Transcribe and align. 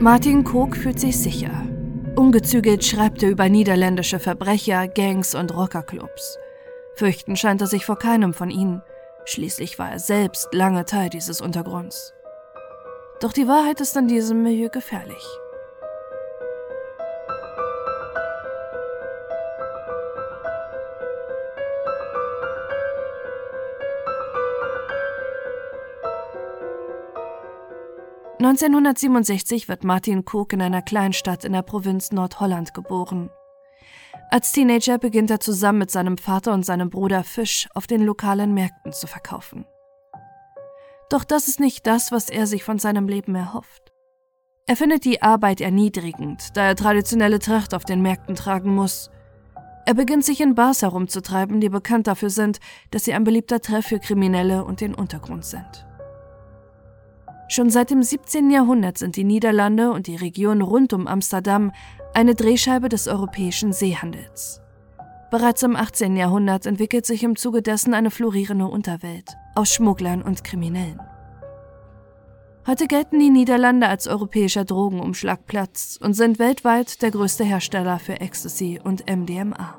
Martin 0.00 0.44
Koch 0.44 0.74
fühlt 0.76 0.98
sich 0.98 1.18
sicher. 1.18 1.50
Ungezügelt 2.16 2.82
schreibt 2.82 3.22
er 3.22 3.28
über 3.28 3.50
niederländische 3.50 4.18
Verbrecher, 4.18 4.88
Gangs 4.88 5.34
und 5.34 5.54
Rockerclubs. 5.54 6.38
Fürchten 6.94 7.36
scheint 7.36 7.60
er 7.60 7.66
sich 7.66 7.84
vor 7.84 7.98
keinem 7.98 8.32
von 8.32 8.50
ihnen. 8.50 8.80
Schließlich 9.26 9.78
war 9.78 9.90
er 9.90 9.98
selbst 9.98 10.48
lange 10.52 10.86
Teil 10.86 11.10
dieses 11.10 11.42
Untergrunds. 11.42 12.14
Doch 13.20 13.34
die 13.34 13.46
Wahrheit 13.46 13.82
ist 13.82 13.94
in 13.94 14.08
diesem 14.08 14.42
Milieu 14.42 14.70
gefährlich. 14.70 15.22
1967 28.50 29.68
wird 29.68 29.84
Martin 29.84 30.24
Cook 30.28 30.52
in 30.52 30.60
einer 30.60 30.82
Kleinstadt 30.82 31.44
in 31.44 31.52
der 31.52 31.62
Provinz 31.62 32.10
Nordholland 32.10 32.74
geboren. 32.74 33.30
Als 34.28 34.50
Teenager 34.50 34.98
beginnt 34.98 35.30
er 35.30 35.38
zusammen 35.38 35.78
mit 35.78 35.92
seinem 35.92 36.18
Vater 36.18 36.52
und 36.52 36.66
seinem 36.66 36.90
Bruder 36.90 37.22
Fisch 37.22 37.68
auf 37.74 37.86
den 37.86 38.02
lokalen 38.02 38.52
Märkten 38.52 38.92
zu 38.92 39.06
verkaufen. 39.06 39.66
Doch 41.10 41.22
das 41.22 41.46
ist 41.46 41.60
nicht 41.60 41.86
das, 41.86 42.10
was 42.10 42.28
er 42.28 42.48
sich 42.48 42.64
von 42.64 42.80
seinem 42.80 43.06
Leben 43.06 43.36
erhofft. 43.36 43.92
Er 44.66 44.74
findet 44.74 45.04
die 45.04 45.22
Arbeit 45.22 45.60
erniedrigend, 45.60 46.56
da 46.56 46.64
er 46.66 46.74
traditionelle 46.74 47.38
Tracht 47.38 47.72
auf 47.72 47.84
den 47.84 48.02
Märkten 48.02 48.34
tragen 48.34 48.74
muss. 48.74 49.10
Er 49.86 49.94
beginnt 49.94 50.24
sich 50.24 50.40
in 50.40 50.56
Bars 50.56 50.82
herumzutreiben, 50.82 51.60
die 51.60 51.68
bekannt 51.68 52.08
dafür 52.08 52.30
sind, 52.30 52.58
dass 52.90 53.04
sie 53.04 53.14
ein 53.14 53.22
beliebter 53.22 53.60
Treff 53.60 53.86
für 53.86 54.00
Kriminelle 54.00 54.64
und 54.64 54.80
den 54.80 54.96
Untergrund 54.96 55.44
sind. 55.44 55.86
Schon 57.52 57.68
seit 57.68 57.90
dem 57.90 58.00
17. 58.00 58.48
Jahrhundert 58.52 58.96
sind 58.96 59.16
die 59.16 59.24
Niederlande 59.24 59.90
und 59.90 60.06
die 60.06 60.14
Region 60.14 60.62
rund 60.62 60.92
um 60.92 61.08
Amsterdam 61.08 61.72
eine 62.14 62.36
Drehscheibe 62.36 62.88
des 62.88 63.08
europäischen 63.08 63.72
Seehandels. 63.72 64.60
Bereits 65.32 65.64
im 65.64 65.74
18. 65.74 66.16
Jahrhundert 66.16 66.64
entwickelt 66.66 67.06
sich 67.06 67.24
im 67.24 67.34
Zuge 67.34 67.60
dessen 67.60 67.92
eine 67.92 68.12
florierende 68.12 68.68
Unterwelt 68.68 69.36
aus 69.56 69.74
Schmugglern 69.74 70.22
und 70.22 70.44
Kriminellen. 70.44 71.00
Heute 72.68 72.86
gelten 72.86 73.18
die 73.18 73.30
Niederlande 73.30 73.88
als 73.88 74.06
europäischer 74.06 74.64
Drogenumschlagplatz 74.64 75.98
und 76.00 76.14
sind 76.14 76.38
weltweit 76.38 77.02
der 77.02 77.10
größte 77.10 77.42
Hersteller 77.42 77.98
für 77.98 78.20
Ecstasy 78.20 78.80
und 78.80 79.10
MDMA. 79.10 79.76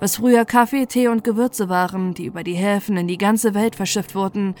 Was 0.00 0.16
früher 0.16 0.44
Kaffee, 0.44 0.84
Tee 0.84 1.08
und 1.08 1.24
Gewürze 1.24 1.70
waren, 1.70 2.12
die 2.12 2.26
über 2.26 2.44
die 2.44 2.56
Häfen 2.56 2.98
in 2.98 3.08
die 3.08 3.16
ganze 3.16 3.54
Welt 3.54 3.74
verschifft 3.74 4.14
wurden, 4.14 4.54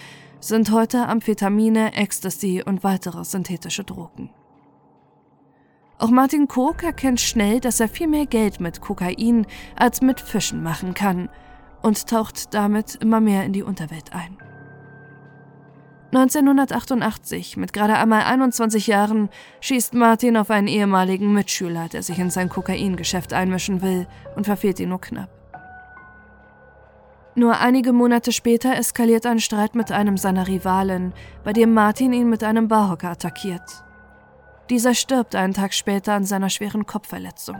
sind 0.46 0.70
heute 0.70 1.08
Amphetamine, 1.08 1.94
Ecstasy 1.94 2.62
und 2.64 2.84
weitere 2.84 3.24
synthetische 3.24 3.84
Drogen. 3.84 4.30
Auch 5.98 6.10
Martin 6.10 6.46
Koch 6.46 6.82
erkennt 6.82 7.20
schnell, 7.20 7.58
dass 7.58 7.80
er 7.80 7.88
viel 7.88 8.06
mehr 8.06 8.26
Geld 8.26 8.60
mit 8.60 8.80
Kokain 8.80 9.46
als 9.76 10.02
mit 10.02 10.20
Fischen 10.20 10.62
machen 10.62 10.94
kann 10.94 11.30
und 11.82 12.06
taucht 12.06 12.54
damit 12.54 12.96
immer 12.96 13.20
mehr 13.20 13.44
in 13.44 13.52
die 13.52 13.62
Unterwelt 13.62 14.12
ein. 14.12 14.36
1988, 16.12 17.56
mit 17.56 17.72
gerade 17.72 17.96
einmal 17.96 18.22
21 18.22 18.86
Jahren, 18.86 19.28
schießt 19.60 19.94
Martin 19.94 20.36
auf 20.36 20.50
einen 20.50 20.68
ehemaligen 20.68 21.32
Mitschüler, 21.32 21.88
der 21.88 22.02
sich 22.02 22.18
in 22.18 22.30
sein 22.30 22.48
Kokaingeschäft 22.48 23.32
einmischen 23.32 23.82
will 23.82 24.06
und 24.36 24.44
verfehlt 24.44 24.78
ihn 24.78 24.90
nur 24.90 25.00
knapp. 25.00 25.35
Nur 27.38 27.58
einige 27.60 27.92
Monate 27.92 28.32
später 28.32 28.74
eskaliert 28.74 29.26
ein 29.26 29.40
Streit 29.40 29.74
mit 29.74 29.92
einem 29.92 30.16
seiner 30.16 30.48
Rivalen, 30.48 31.12
bei 31.44 31.52
dem 31.52 31.74
Martin 31.74 32.14
ihn 32.14 32.30
mit 32.30 32.42
einem 32.42 32.66
Barhocker 32.66 33.10
attackiert. 33.10 33.84
Dieser 34.70 34.94
stirbt 34.94 35.36
einen 35.36 35.52
Tag 35.52 35.74
später 35.74 36.14
an 36.14 36.24
seiner 36.24 36.48
schweren 36.48 36.86
Kopfverletzung. 36.86 37.58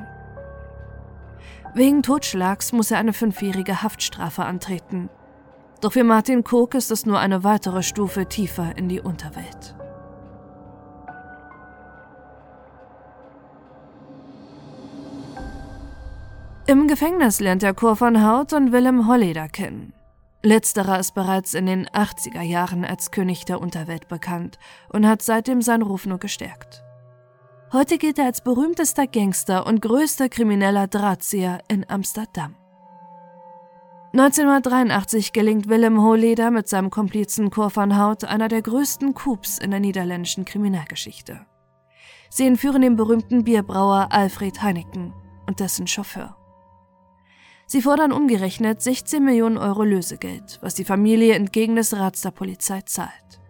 Wegen 1.74 2.02
Totschlags 2.02 2.72
muss 2.72 2.90
er 2.90 2.96
eine 2.96 3.12
fünfjährige 3.12 3.82
Haftstrafe 3.82 4.46
antreten. 4.46 5.10
Doch 5.82 5.92
für 5.92 6.04
Martin 6.04 6.42
Koch 6.42 6.72
ist 6.72 6.90
es 6.90 7.04
nur 7.04 7.18
eine 7.18 7.44
weitere 7.44 7.82
Stufe 7.82 8.24
tiefer 8.24 8.78
in 8.78 8.88
die 8.88 9.02
Unterwelt. 9.02 9.76
Im 16.68 16.88
Gefängnis 16.88 17.38
lernt 17.38 17.62
er 17.62 17.74
Kur 17.74 17.94
von 17.94 18.26
Haut 18.26 18.52
und 18.52 18.72
Willem 18.72 19.06
Holleder 19.06 19.48
kennen. 19.48 19.92
Letzterer 20.42 20.98
ist 20.98 21.14
bereits 21.14 21.54
in 21.54 21.66
den 21.66 21.86
80er 21.86 22.42
Jahren 22.42 22.84
als 22.84 23.12
König 23.12 23.44
der 23.44 23.60
Unterwelt 23.60 24.08
bekannt 24.08 24.58
und 24.88 25.06
hat 25.06 25.22
seitdem 25.22 25.62
seinen 25.62 25.82
Ruf 25.82 26.06
nur 26.06 26.18
gestärkt. 26.18 26.82
Heute 27.72 27.98
gilt 27.98 28.18
er 28.18 28.24
als 28.24 28.40
berühmtester 28.40 29.06
Gangster 29.06 29.64
und 29.64 29.80
größter 29.80 30.28
krimineller 30.28 30.88
Drahtzieher 30.88 31.60
in 31.68 31.88
Amsterdam. 31.88 32.56
1983 34.12 35.32
gelingt 35.32 35.68
Willem 35.68 36.02
Holleder 36.02 36.50
mit 36.50 36.66
seinem 36.66 36.90
Komplizen 36.90 37.50
Cor 37.50 37.74
van 37.74 37.96
Hout 37.96 38.26
einer 38.26 38.48
der 38.48 38.62
größten 38.62 39.14
Coups 39.14 39.58
in 39.58 39.70
der 39.70 39.78
niederländischen 39.78 40.44
Kriminalgeschichte. 40.44 41.46
Sie 42.28 42.44
entführen 42.44 42.82
den 42.82 42.96
berühmten 42.96 43.44
Bierbrauer 43.44 44.08
Alfred 44.10 44.62
Heineken 44.62 45.12
und 45.46 45.60
dessen 45.60 45.86
Chauffeur. 45.86 46.36
Sie 47.68 47.82
fordern 47.82 48.12
umgerechnet 48.12 48.80
16 48.80 49.24
Millionen 49.24 49.58
Euro 49.58 49.82
Lösegeld, 49.82 50.58
was 50.62 50.74
die 50.74 50.84
Familie 50.84 51.34
entgegen 51.34 51.74
des 51.74 51.96
Rats 51.96 52.20
der 52.20 52.30
Polizei 52.30 52.80
zahlt. 52.82 53.40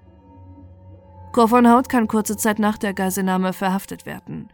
Kor 1.33 1.49
von 1.49 1.71
Haut 1.71 1.91
kann 1.91 2.09
kurze 2.09 2.39
Zeit 2.39 2.59
nach 2.59 2.79
der 2.79 2.95
Geiselnahme 2.95 3.53
verhaftet 3.53 4.07
werden. 4.07 4.49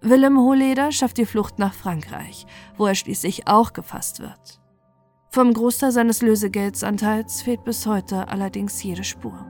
Willem 0.00 0.38
Hohleder 0.38 0.90
schafft 0.90 1.16
die 1.18 1.26
Flucht 1.26 1.60
nach 1.60 1.74
Frankreich, 1.74 2.44
wo 2.76 2.86
er 2.86 2.96
schließlich 2.96 3.46
auch 3.46 3.72
gefasst 3.72 4.18
wird. 4.18 4.60
Vom 5.30 5.52
Großteil 5.52 5.92
seines 5.92 6.20
Lösegeldsanteils 6.20 7.42
fehlt 7.42 7.62
bis 7.64 7.86
heute 7.86 8.28
allerdings 8.28 8.82
jede 8.82 9.04
Spur. 9.04 9.46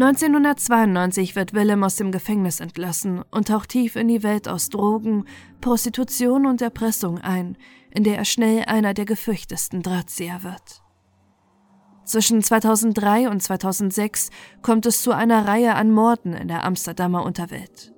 1992 0.00 1.34
wird 1.34 1.54
Willem 1.54 1.82
aus 1.82 1.96
dem 1.96 2.12
Gefängnis 2.12 2.60
entlassen 2.60 3.22
und 3.32 3.48
taucht 3.48 3.70
tief 3.70 3.96
in 3.96 4.06
die 4.06 4.22
Welt 4.22 4.48
aus 4.48 4.68
Drogen, 4.68 5.24
Prostitution 5.60 6.46
und 6.46 6.62
Erpressung 6.62 7.18
ein, 7.18 7.56
in 7.90 8.04
der 8.04 8.16
er 8.16 8.24
schnell 8.24 8.64
einer 8.66 8.94
der 8.94 9.06
gefürchtesten 9.06 9.82
Drahtzieher 9.82 10.44
wird. 10.44 10.82
Zwischen 12.04 12.44
2003 12.44 13.28
und 13.28 13.42
2006 13.42 14.30
kommt 14.62 14.86
es 14.86 15.02
zu 15.02 15.10
einer 15.10 15.48
Reihe 15.48 15.74
an 15.74 15.90
Morden 15.90 16.32
in 16.32 16.46
der 16.46 16.62
Amsterdamer 16.62 17.24
Unterwelt. 17.24 17.92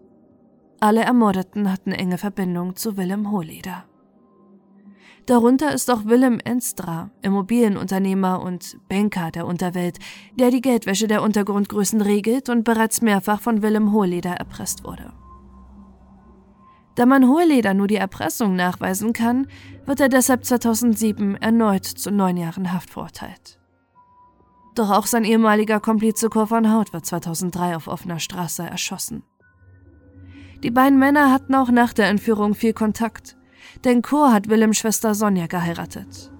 Alle 0.80 1.02
Ermordeten 1.02 1.70
hatten 1.70 1.92
enge 1.92 2.16
Verbindung 2.16 2.76
zu 2.76 2.96
Willem 2.96 3.30
Hohleder. 3.30 3.84
Darunter 5.30 5.72
ist 5.72 5.88
auch 5.92 6.06
Willem 6.06 6.40
Enstra, 6.40 7.12
Immobilienunternehmer 7.22 8.42
und 8.42 8.76
Banker 8.88 9.30
der 9.30 9.46
Unterwelt, 9.46 10.00
der 10.34 10.50
die 10.50 10.60
Geldwäsche 10.60 11.06
der 11.06 11.22
Untergrundgrößen 11.22 12.00
regelt 12.00 12.48
und 12.48 12.64
bereits 12.64 13.00
mehrfach 13.00 13.40
von 13.40 13.62
Willem 13.62 13.92
Hohleder 13.92 14.32
erpresst 14.32 14.82
wurde. 14.82 15.12
Da 16.96 17.06
man 17.06 17.28
Hohleder 17.28 17.74
nur 17.74 17.86
die 17.86 17.94
Erpressung 17.94 18.56
nachweisen 18.56 19.12
kann, 19.12 19.46
wird 19.86 20.00
er 20.00 20.08
deshalb 20.08 20.44
2007 20.44 21.36
erneut 21.36 21.84
zu 21.84 22.10
neun 22.10 22.36
Jahren 22.36 22.72
Haft 22.72 22.90
verurteilt. 22.90 23.60
Doch 24.74 24.90
auch 24.90 25.06
sein 25.06 25.22
ehemaliger 25.22 25.78
Komplize 25.78 26.28
Korvan 26.28 26.72
Haut 26.72 26.92
wird 26.92 27.06
2003 27.06 27.76
auf 27.76 27.86
offener 27.86 28.18
Straße 28.18 28.64
erschossen. 28.64 29.22
Die 30.64 30.72
beiden 30.72 30.98
Männer 30.98 31.30
hatten 31.30 31.54
auch 31.54 31.70
nach 31.70 31.92
der 31.92 32.08
Entführung 32.08 32.54
viel 32.56 32.72
Kontakt 32.72 33.36
denn 33.84 34.02
Chor 34.02 34.32
hat 34.32 34.48
Willems 34.48 34.78
Schwester 34.78 35.14
Sonja 35.14 35.46
geheiratet. 35.46 36.32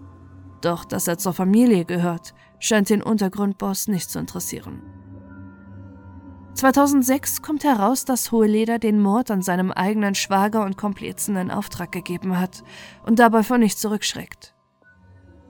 Doch 0.61 0.85
dass 0.85 1.09
er 1.09 1.19
zur 1.19 1.33
Familie 1.33 1.85
gehört, 1.85 2.35
scheint 2.59 2.91
den 2.91 3.03
Untergrundboss 3.03 3.88
nicht 3.88 4.11
zu 4.11 4.19
interessieren. 4.19 4.82
2006 6.55 7.43
kommt 7.43 7.65
heraus, 7.65 8.05
dass 8.05 8.32
Hoheleder 8.32 8.79
den 8.79 9.00
Mord 9.00 9.31
an 9.31 9.41
seinem 9.41 9.71
eigenen 9.71 10.15
Schwager 10.15 10.65
und 10.65 10.77
Komplizen 10.77 11.37
in 11.37 11.50
Auftrag 11.50 11.93
gegeben 11.93 12.38
hat 12.38 12.62
und 13.06 13.19
dabei 13.19 13.43
vor 13.43 13.56
nichts 13.56 13.81
zurückschreckt. 13.81 14.55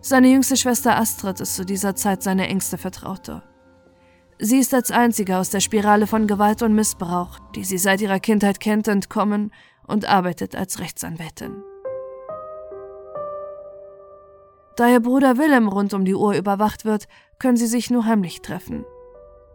Seine 0.03 0.29
jüngste 0.29 0.56
Schwester 0.56 0.97
Astrid 0.97 1.41
ist 1.41 1.56
zu 1.56 1.65
dieser 1.65 1.94
Zeit 1.94 2.23
seine 2.23 2.49
engste 2.49 2.79
Vertraute. 2.79 3.43
Sie 4.38 4.59
ist 4.59 4.73
als 4.73 4.91
einzige 4.91 5.37
aus 5.37 5.50
der 5.50 5.61
Spirale 5.61 6.06
von 6.06 6.26
Gewalt 6.26 6.62
und 6.62 6.75
Missbrauch, 6.75 7.38
die 7.55 7.65
sie 7.65 7.76
seit 7.76 8.00
ihrer 8.00 8.21
Kindheit 8.21 8.61
kennt, 8.61 8.88
entkommen 8.88 9.53
und 9.87 10.06
arbeitet 10.06 10.55
als 10.55 10.79
Rechtsanwältin. 10.79 11.62
Da 14.76 14.88
ihr 14.88 15.00
Bruder 15.00 15.37
Willem 15.37 15.69
rund 15.69 15.94
um 15.94 16.05
die 16.05 16.14
Uhr 16.14 16.34
überwacht 16.34 16.84
wird, 16.84 17.06
können 17.38 17.56
sie 17.56 17.67
sich 17.67 17.90
nur 17.90 18.06
heimlich 18.06 18.40
treffen. 18.40 18.84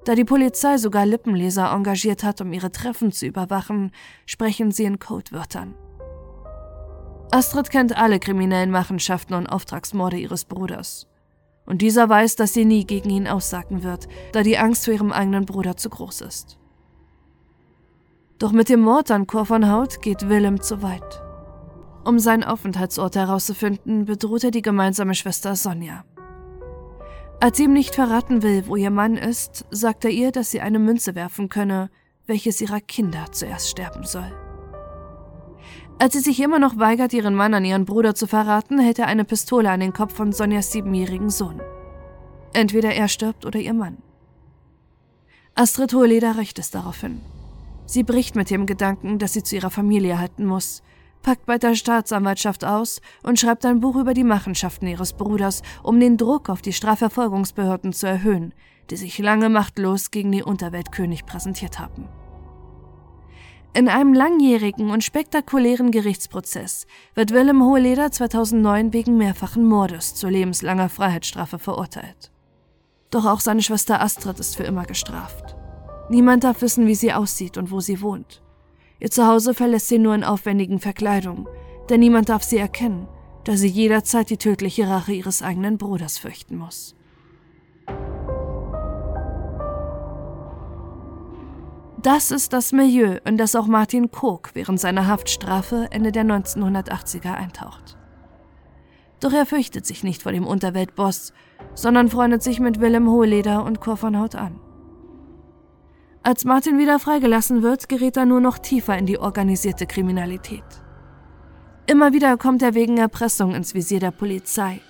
Da 0.06 0.14
die 0.14 0.26
Polizei 0.26 0.78
sogar 0.78 1.06
Lippenleser 1.06 1.72
engagiert 1.72 2.24
hat, 2.24 2.40
um 2.42 2.54
ihre 2.54 2.72
Treffen 2.72 3.12
zu 3.12 3.26
überwachen, 3.26 3.92
sprechen 4.28 4.72
sie 4.72 4.84
in 4.84 5.00
Codewörtern. 5.00 5.74
Astrid 7.32 7.72
kennt 7.72 7.98
alle 7.98 8.20
kriminellen 8.20 8.70
Machenschaften 8.70 9.34
und 9.34 9.48
Auftragsmorde 9.48 10.18
ihres 10.18 10.46
Bruders. 10.46 11.08
und 11.66 11.82
dieser 11.82 12.08
weiß, 12.08 12.36
dass 12.36 12.54
sie 12.54 12.64
nie 12.64 12.86
gegen 12.86 13.10
ihn 13.10 13.28
aussagen 13.28 13.82
wird, 13.82 14.08
da 14.34 14.44
die 14.44 14.60
Angst 14.60 14.86
vor 14.86 14.94
ihrem 14.94 15.12
eigenen 15.12 15.46
Bruder 15.46 15.76
zu 15.76 15.90
groß 15.90 16.22
ist. 16.22 16.60
Doch 18.38 18.52
mit 18.52 18.70
dem 18.70 18.82
Mord 18.82 19.10
an 19.10 19.26
Chor 19.26 19.46
von 19.46 19.72
Haut 19.72 20.02
geht 20.02 20.30
Willem 20.30 20.62
zu 20.62 20.84
weit. 20.84 21.25
Um 22.06 22.20
seinen 22.20 22.44
Aufenthaltsort 22.44 23.16
herauszufinden, 23.16 24.06
bedroht 24.06 24.44
er 24.44 24.52
die 24.52 24.62
gemeinsame 24.62 25.16
Schwester 25.16 25.56
Sonja. 25.56 26.06
Als 27.40 27.58
sie 27.58 27.64
ihm 27.64 27.74
nicht 27.74 27.96
verraten 27.96 28.44
will, 28.44 28.68
wo 28.68 28.76
ihr 28.76 28.92
Mann 28.92 29.18
ist, 29.18 29.66
sagt 29.72 30.06
er 30.06 30.12
ihr, 30.12 30.32
dass 30.32 30.52
sie 30.52 30.62
eine 30.62 30.78
Münze 30.78 31.16
werfen 31.16 31.50
könne, 31.50 31.90
welches 32.28 32.62
ihrer 32.62 32.80
Kinder 32.80 33.26
zuerst 33.32 33.70
sterben 33.70 34.04
soll. 34.04 34.32
Als 35.98 36.14
sie 36.14 36.20
sich 36.20 36.40
immer 36.42 36.60
noch 36.60 36.78
weigert, 36.78 37.12
ihren 37.12 37.34
Mann 37.34 37.56
an 37.56 37.66
ihren 37.66 37.86
Bruder 37.86 38.14
zu 38.14 38.28
verraten, 38.28 38.78
hält 38.80 39.00
er 39.00 39.08
eine 39.08 39.26
Pistole 39.26 39.72
an 39.72 39.80
den 39.80 39.94
Kopf 39.94 40.14
von 40.14 40.32
Sonjas 40.32 40.72
siebenjährigen 40.72 41.32
Sohn. 41.32 41.60
Entweder 42.54 42.94
er 42.94 43.08
stirbt 43.08 43.46
oder 43.46 43.60
ihr 43.60 43.74
Mann. 43.74 43.98
Astrid 45.56 45.94
Hohleder 45.94 46.38
rächt 46.38 46.60
es 46.60 46.70
daraufhin. 46.70 47.22
Sie 47.88 48.04
bricht 48.04 48.36
mit 48.36 48.50
dem 48.50 48.66
Gedanken, 48.66 49.20
dass 49.20 49.34
sie 49.34 49.44
zu 49.44 49.56
ihrer 49.56 49.72
Familie 49.72 50.20
halten 50.20 50.46
muss, 50.46 50.84
packt 51.26 51.48
bei 51.48 51.58
der 51.58 51.74
Staatsanwaltschaft 51.74 52.64
aus 52.64 53.02
und 53.24 53.40
schreibt 53.40 53.66
ein 53.66 53.80
Buch 53.80 53.96
über 53.96 54.14
die 54.14 54.24
Machenschaften 54.24 54.86
ihres 54.86 55.14
Bruders, 55.14 55.64
um 55.82 56.00
den 56.00 56.18
Druck 56.18 56.50
auf 56.50 56.62
die 56.62 56.72
Strafverfolgungsbehörden 56.72 57.94
zu 57.94 58.06
erhöhen, 58.06 58.54
die 58.92 58.96
sich 58.96 59.18
lange 59.18 59.50
machtlos 59.50 60.12
gegen 60.12 60.32
den 60.32 60.44
Unterweltkönig 60.44 61.26
präsentiert 61.26 61.80
haben. 61.80 62.08
In 63.74 63.90
einem 63.90 64.14
langjährigen 64.14 64.92
und 64.92 65.04
spektakulären 65.04 65.90
Gerichtsprozess 65.90 66.86
wird 67.16 67.32
Willem 67.32 67.64
Hohleder 67.64 68.12
2009 68.12 68.94
wegen 68.94 69.18
mehrfachen 69.18 69.66
Mordes 69.68 70.14
zu 70.14 70.30
lebenslanger 70.30 70.90
Freiheitsstrafe 70.90 71.58
verurteilt. 71.58 72.32
Doch 73.10 73.26
auch 73.26 73.40
seine 73.40 73.64
Schwester 73.64 74.00
Astrid 74.00 74.40
ist 74.40 74.56
für 74.56 74.64
immer 74.64 74.86
gestraft. 74.86 75.56
Niemand 76.12 76.44
darf 76.44 76.62
wissen, 76.62 76.86
wie 76.86 76.96
sie 76.96 77.14
aussieht 77.14 77.58
und 77.58 77.72
wo 77.72 77.80
sie 77.80 78.00
wohnt. 78.02 78.45
Ihr 79.06 79.12
Zuhause 79.12 79.54
verlässt 79.54 79.90
sie 79.90 80.00
nur 80.00 80.16
in 80.16 80.24
aufwendigen 80.24 80.80
Verkleidungen, 80.80 81.48
denn 81.92 82.00
niemand 82.00 82.30
darf 82.30 82.42
sie 82.42 82.58
erkennen, 82.58 83.08
da 83.44 83.56
sie 83.56 83.68
jederzeit 83.68 84.32
die 84.32 84.38
tödliche 84.38 84.90
Rache 84.90 85.14
ihres 85.14 85.44
eigenen 85.44 85.78
Bruders 85.78 86.18
fürchten 86.18 86.58
muss. 86.58 86.96
Das 92.02 92.32
ist 92.32 92.52
das 92.52 92.72
Milieu, 92.72 93.20
in 93.26 93.38
das 93.38 93.56
auch 93.56 93.68
Martin 93.68 94.10
Koch 94.10 94.50
während 94.56 94.80
seiner 94.80 95.06
Haftstrafe 95.06 95.88
Ende 95.92 96.12
der 96.12 96.24
1980er 96.24 97.36
eintaucht. 97.36 97.98
Doch 99.20 99.34
er 99.34 99.46
fürchtet 99.46 99.86
sich 99.86 100.04
nicht 100.04 100.24
vor 100.24 100.32
dem 100.32 100.48
Unterweltboss, 100.48 101.32
sondern 101.76 102.10
freundet 102.10 102.42
sich 102.42 102.60
mit 102.60 102.82
Willem 102.82 103.08
Hohleder 103.08 103.66
und 103.66 103.86
Haut 103.86 104.34
an. 104.34 104.60
Als 106.26 106.44
Martin 106.44 106.80
wieder 106.80 106.98
freigelassen 106.98 107.62
wird, 107.62 107.88
gerät 107.88 108.18
er 108.18 108.26
nur 108.26 108.42
noch 108.42 108.58
tiefer 108.58 108.98
in 108.98 109.06
die 109.06 109.20
organisierte 109.20 109.86
Kriminalität. 109.86 110.64
Immer 111.86 112.14
wieder 112.14 112.36
kommt 112.38 112.64
er 112.64 112.74
wegen 112.74 112.98
Erpressung 112.98 113.54
ins 113.54 113.76
Visier 113.76 114.00
der 114.00 114.10
Polizei, 114.10 114.82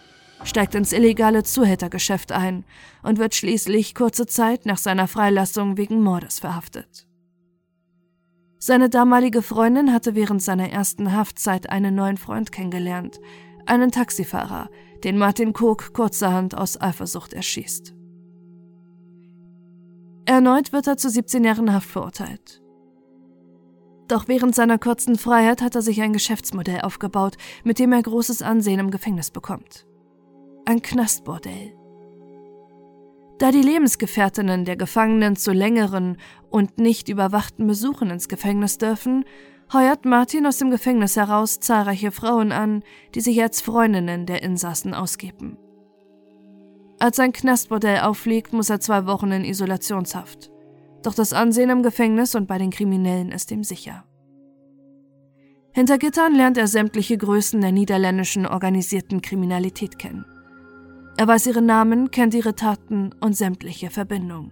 steigt 0.45 0.75
ins 0.75 0.93
illegale 0.93 1.43
Zuhältergeschäft 1.43 2.31
ein 2.31 2.63
und 3.03 3.19
wird 3.19 3.35
schließlich 3.35 3.95
kurze 3.95 4.27
Zeit 4.27 4.65
nach 4.65 4.77
seiner 4.77 5.09
Freilassung 5.09 5.75
wegen 5.75 6.01
Mordes 6.01 6.39
verhaftet. 6.39 7.05
Seine 8.57 8.89
damalige 8.89 9.41
Freundin 9.41 9.91
hatte 9.91 10.15
während 10.15 10.41
seiner 10.41 10.69
ersten 10.69 11.11
Haftzeit 11.11 11.69
einen 11.69 11.95
neuen 11.95 12.15
Freund 12.15 12.53
kennengelernt, 12.53 13.19
einen 13.65 13.91
Taxifahrer, 13.91 14.69
den 15.03 15.17
Martin 15.17 15.51
Koch 15.51 15.91
kurzerhand 15.91 16.57
aus 16.57 16.79
Eifersucht 16.79 17.33
erschießt. 17.33 17.93
Erneut 20.25 20.73
wird 20.73 20.87
er 20.87 20.97
zu 20.97 21.09
17 21.09 21.43
Jahren 21.43 21.71
Haft 21.71 21.89
verurteilt. 21.89 22.61
Doch 24.07 24.27
während 24.27 24.55
seiner 24.55 24.77
kurzen 24.77 25.17
Freiheit 25.17 25.61
hat 25.61 25.75
er 25.75 25.81
sich 25.81 26.01
ein 26.01 26.13
Geschäftsmodell 26.13 26.81
aufgebaut, 26.81 27.37
mit 27.63 27.79
dem 27.79 27.91
er 27.91 28.01
großes 28.01 28.41
Ansehen 28.41 28.79
im 28.79 28.91
Gefängnis 28.91 29.31
bekommt. 29.31 29.85
Ein 30.65 30.81
Knastbordell. 30.81 31.75
Da 33.37 33.51
die 33.51 33.61
Lebensgefährtinnen 33.61 34.65
der 34.65 34.77
Gefangenen 34.77 35.35
zu 35.35 35.51
längeren 35.51 36.17
und 36.49 36.79
nicht 36.79 37.09
überwachten 37.09 37.67
Besuchen 37.67 38.09
ins 38.09 38.27
Gefängnis 38.27 38.77
dürfen, 38.77 39.25
heuert 39.73 40.05
Martin 40.05 40.47
aus 40.47 40.57
dem 40.57 40.71
Gefängnis 40.71 41.17
heraus 41.17 41.59
zahlreiche 41.59 42.11
Frauen 42.11 42.51
an, 42.51 42.83
die 43.13 43.21
sich 43.21 43.41
als 43.41 43.61
Freundinnen 43.61 44.25
der 44.25 44.41
Insassen 44.41 44.93
ausgeben. 44.93 45.57
Als 46.99 47.17
sein 47.17 47.33
Knastbordell 47.33 47.99
auffliegt, 47.99 48.53
muss 48.53 48.69
er 48.69 48.79
zwei 48.79 49.05
Wochen 49.05 49.31
in 49.31 49.43
Isolationshaft. 49.43 50.51
Doch 51.03 51.13
das 51.13 51.33
Ansehen 51.33 51.69
im 51.69 51.83
Gefängnis 51.83 52.35
und 52.35 52.47
bei 52.47 52.57
den 52.57 52.71
Kriminellen 52.71 53.31
ist 53.31 53.51
ihm 53.51 53.63
sicher. 53.63 54.05
Hinter 55.71 55.97
Gittern 55.97 56.33
lernt 56.35 56.57
er 56.57 56.67
sämtliche 56.67 57.17
Größen 57.17 57.59
der 57.59 57.73
niederländischen 57.73 58.45
organisierten 58.45 59.21
Kriminalität 59.21 59.99
kennen. 59.99 60.25
Er 61.17 61.27
weiß 61.27 61.47
ihre 61.47 61.61
Namen, 61.61 62.11
kennt 62.11 62.33
ihre 62.33 62.55
Taten 62.55 63.13
und 63.19 63.35
sämtliche 63.35 63.89
Verbindungen. 63.89 64.51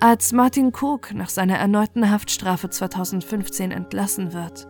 Als 0.00 0.32
Martin 0.32 0.70
Koch 0.70 1.12
nach 1.14 1.30
seiner 1.30 1.56
erneuten 1.56 2.10
Haftstrafe 2.10 2.68
2015 2.68 3.70
entlassen 3.70 4.34
wird, 4.34 4.66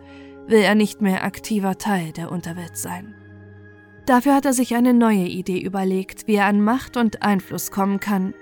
will 0.47 0.59
er 0.59 0.75
nicht 0.75 1.01
mehr 1.01 1.25
aktiver 1.25 1.77
Teil 1.77 2.13
der 2.13 2.31
Unterwelt 2.31 2.77
sein. 2.77 3.15
Dafür 4.05 4.35
hat 4.35 4.45
er 4.45 4.53
sich 4.53 4.75
eine 4.75 4.93
neue 4.93 5.25
Idee 5.25 5.59
überlegt, 5.59 6.27
wie 6.27 6.35
er 6.35 6.45
an 6.45 6.61
Macht 6.61 6.95
und 6.95 7.23
Einfluss 7.23 7.71
kommen 7.71 7.99
kann 7.99 8.35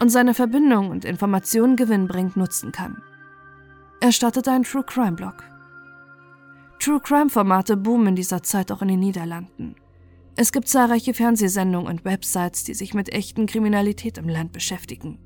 und 0.00 0.08
seine 0.08 0.34
Verbindung 0.34 0.90
und 0.90 1.04
Informationen 1.04 1.76
gewinnbringend 1.76 2.36
nutzen 2.36 2.72
kann. 2.72 3.00
Er 4.00 4.10
startet 4.10 4.48
einen 4.48 4.64
True 4.64 4.82
Crime 4.84 5.12
Blog. 5.12 5.44
True 6.80 7.00
Crime 7.00 7.30
Formate 7.30 7.76
boomen 7.76 8.08
in 8.08 8.16
dieser 8.16 8.42
Zeit 8.42 8.72
auch 8.72 8.82
in 8.82 8.88
den 8.88 9.00
Niederlanden. 9.00 9.76
Es 10.36 10.50
gibt 10.50 10.68
zahlreiche 10.68 11.14
Fernsehsendungen 11.14 11.88
und 11.88 12.04
Websites, 12.04 12.64
die 12.64 12.74
sich 12.74 12.92
mit 12.92 13.12
echten 13.12 13.46
Kriminalität 13.46 14.18
im 14.18 14.28
Land 14.28 14.52
beschäftigen. 14.52 15.20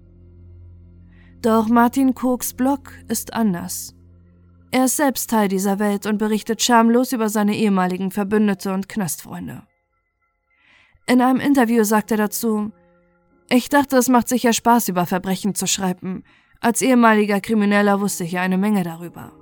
Doch 1.40 1.68
Martin 1.68 2.14
Kochs 2.14 2.52
Blog 2.52 2.92
ist 3.08 3.32
anders. 3.32 3.94
Er 4.70 4.84
ist 4.84 4.98
selbst 4.98 5.30
Teil 5.30 5.48
dieser 5.48 5.78
Welt 5.78 6.04
und 6.04 6.18
berichtet 6.18 6.62
schamlos 6.62 7.12
über 7.12 7.30
seine 7.30 7.56
ehemaligen 7.56 8.10
Verbündete 8.10 8.74
und 8.74 8.88
Knastfreunde. 8.88 9.62
In 11.08 11.22
einem 11.22 11.40
Interview 11.40 11.84
sagt 11.84 12.10
er 12.10 12.18
dazu, 12.18 12.70
ich 13.48 13.70
dachte, 13.70 13.96
es 13.96 14.10
macht 14.10 14.28
sicher 14.28 14.52
Spaß, 14.52 14.88
über 14.88 15.06
Verbrechen 15.06 15.54
zu 15.54 15.66
schreiben. 15.66 16.22
Als 16.60 16.82
ehemaliger 16.82 17.40
Krimineller 17.40 18.00
wusste 18.00 18.24
ich 18.24 18.32
ja 18.32 18.42
eine 18.42 18.58
Menge 18.58 18.82
darüber. 18.82 19.32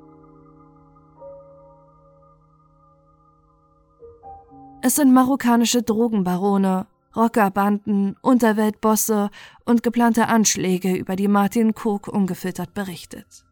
Es 4.80 4.94
sind 4.94 5.12
marokkanische 5.12 5.82
Drogenbarone, 5.82 6.86
Rockerbanden, 7.16 8.14
Unterweltbosse 8.22 9.30
und 9.64 9.82
geplante 9.82 10.28
Anschläge, 10.28 10.94
über 10.94 11.16
die 11.16 11.26
Martin 11.26 11.74
Koch 11.74 12.06
ungefiltert 12.06 12.74
berichtet. 12.74 13.44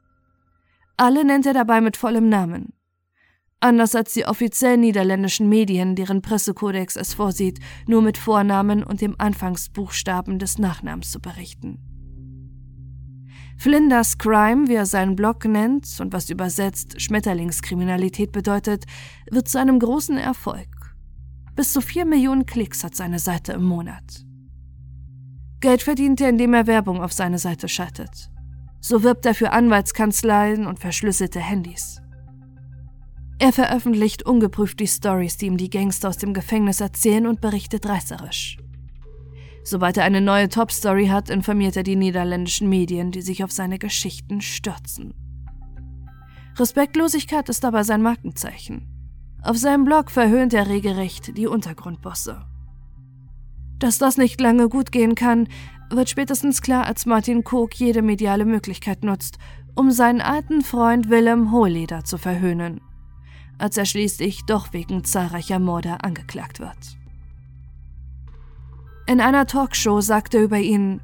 Alle 0.96 1.24
nennt 1.24 1.46
er 1.46 1.54
dabei 1.54 1.80
mit 1.80 1.96
vollem 1.96 2.28
Namen. 2.28 2.73
Anders 3.64 3.94
als 3.94 4.12
die 4.12 4.26
offiziellen 4.26 4.80
niederländischen 4.80 5.48
Medien, 5.48 5.96
deren 5.96 6.20
Pressekodex 6.20 6.96
es 6.96 7.14
vorsieht, 7.14 7.60
nur 7.86 8.02
mit 8.02 8.18
Vornamen 8.18 8.84
und 8.84 9.00
dem 9.00 9.14
Anfangsbuchstaben 9.16 10.38
des 10.38 10.58
Nachnamens 10.58 11.10
zu 11.10 11.18
berichten. 11.18 11.78
Flinders 13.56 14.18
Crime, 14.18 14.68
wie 14.68 14.74
er 14.74 14.84
seinen 14.84 15.16
Blog 15.16 15.46
nennt 15.46 15.86
und 15.98 16.12
was 16.12 16.28
übersetzt 16.28 17.00
Schmetterlingskriminalität 17.00 18.32
bedeutet, 18.32 18.84
wird 19.30 19.48
zu 19.48 19.58
einem 19.58 19.78
großen 19.78 20.18
Erfolg. 20.18 20.68
Bis 21.56 21.72
zu 21.72 21.80
4 21.80 22.04
Millionen 22.04 22.44
Klicks 22.44 22.84
hat 22.84 22.94
seine 22.94 23.18
Seite 23.18 23.54
im 23.54 23.64
Monat. 23.64 24.26
Geld 25.60 25.80
verdient 25.80 26.20
er, 26.20 26.28
indem 26.28 26.52
er 26.52 26.66
Werbung 26.66 27.02
auf 27.02 27.14
seine 27.14 27.38
Seite 27.38 27.68
schaltet. 27.68 28.30
So 28.82 29.02
wirbt 29.02 29.24
er 29.24 29.34
für 29.34 29.52
Anwaltskanzleien 29.52 30.66
und 30.66 30.80
verschlüsselte 30.80 31.40
Handys. 31.40 32.03
Er 33.38 33.52
veröffentlicht 33.52 34.24
ungeprüft 34.24 34.78
die 34.80 34.86
Stories, 34.86 35.36
die 35.36 35.46
ihm 35.46 35.56
die 35.56 35.70
Gangster 35.70 36.08
aus 36.08 36.18
dem 36.18 36.34
Gefängnis 36.34 36.80
erzählen 36.80 37.26
und 37.26 37.40
berichtet 37.40 37.86
reißerisch. 37.86 38.58
Sobald 39.64 39.96
er 39.96 40.04
eine 40.04 40.20
neue 40.20 40.48
Top-Story 40.48 41.06
hat, 41.06 41.30
informiert 41.30 41.76
er 41.76 41.82
die 41.82 41.96
niederländischen 41.96 42.68
Medien, 42.68 43.10
die 43.10 43.22
sich 43.22 43.42
auf 43.42 43.50
seine 43.50 43.78
Geschichten 43.78 44.40
stürzen. 44.40 45.14
Respektlosigkeit 46.56 47.48
ist 47.48 47.64
aber 47.64 47.82
sein 47.82 48.02
Markenzeichen. 48.02 48.88
Auf 49.42 49.56
seinem 49.56 49.84
Blog 49.84 50.10
verhöhnt 50.10 50.54
er 50.54 50.68
regelrecht 50.68 51.36
die 51.36 51.46
Untergrundbosse. 51.46 52.44
Dass 53.78 53.98
das 53.98 54.16
nicht 54.16 54.40
lange 54.40 54.68
gut 54.68 54.92
gehen 54.92 55.14
kann, 55.14 55.48
wird 55.90 56.08
spätestens 56.08 56.62
klar, 56.62 56.86
als 56.86 57.06
Martin 57.06 57.42
Koch 57.42 57.70
jede 57.74 58.02
mediale 58.02 58.44
Möglichkeit 58.44 59.02
nutzt, 59.02 59.38
um 59.74 59.90
seinen 59.90 60.20
alten 60.20 60.62
Freund 60.62 61.10
Willem 61.10 61.50
Hohleder 61.52 62.04
zu 62.04 62.16
verhöhnen, 62.16 62.80
als 63.58 63.76
er 63.76 63.84
schließlich 63.84 64.44
doch 64.46 64.72
wegen 64.72 65.04
zahlreicher 65.04 65.58
Morde 65.58 66.02
angeklagt 66.02 66.60
wird. 66.60 66.98
In 69.06 69.20
einer 69.20 69.46
Talkshow 69.46 70.00
sagte 70.00 70.38
er 70.38 70.44
über 70.44 70.58
ihn, 70.58 71.00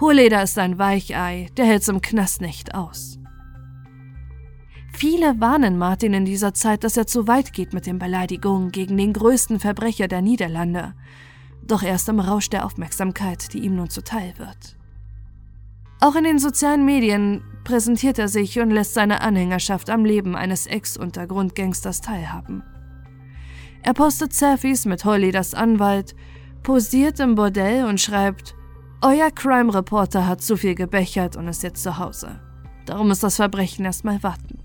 Hohleder 0.00 0.42
ist 0.42 0.58
ein 0.58 0.78
Weichei, 0.78 1.48
der 1.56 1.64
hält's 1.64 1.88
im 1.88 2.00
Knast 2.00 2.40
nicht 2.40 2.74
aus. 2.74 3.18
Viele 4.92 5.40
warnen 5.40 5.78
Martin 5.78 6.12
in 6.12 6.24
dieser 6.24 6.54
Zeit, 6.54 6.84
dass 6.84 6.96
er 6.96 7.06
zu 7.06 7.26
weit 7.26 7.52
geht 7.52 7.72
mit 7.72 7.86
den 7.86 7.98
Beleidigungen 7.98 8.70
gegen 8.70 8.96
den 8.96 9.12
größten 9.12 9.58
Verbrecher 9.58 10.06
der 10.06 10.22
Niederlande. 10.22 10.94
Doch 11.66 11.82
erst 11.82 12.08
im 12.08 12.20
Rausch 12.20 12.50
der 12.50 12.64
Aufmerksamkeit, 12.66 13.52
die 13.52 13.60
ihm 13.60 13.76
nun 13.76 13.90
zuteil 13.90 14.34
wird. 14.36 14.76
Auch 16.00 16.16
in 16.16 16.24
den 16.24 16.38
sozialen 16.38 16.84
Medien 16.84 17.42
präsentiert 17.64 18.18
er 18.18 18.28
sich 18.28 18.58
und 18.60 18.70
lässt 18.70 18.94
seine 18.94 19.20
Anhängerschaft 19.20 19.90
am 19.90 20.04
Leben 20.04 20.36
eines 20.36 20.66
Ex-Untergrundgangsters 20.66 22.00
teilhaben. 22.00 22.62
Er 23.82 23.94
postet 23.94 24.32
Selfies 24.32 24.84
mit 24.84 25.04
Holleders 25.04 25.54
Anwalt, 25.54 26.14
posiert 26.62 27.18
im 27.20 27.34
Bordell 27.34 27.84
und 27.84 28.00
schreibt, 28.00 28.54
Euer 29.00 29.32
Crime 29.32 29.74
Reporter 29.74 30.28
hat 30.28 30.42
zu 30.42 30.56
viel 30.56 30.76
gebechert 30.76 31.36
und 31.36 31.48
ist 31.48 31.64
jetzt 31.64 31.82
zu 31.82 31.98
Hause. 31.98 32.40
Darum 32.86 33.08
muss 33.08 33.18
das 33.18 33.36
Verbrechen 33.36 33.84
erstmal 33.84 34.22
warten. 34.22 34.58